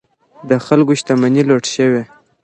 [0.49, 2.03] د خلکو شتمنۍ لوټ شوې.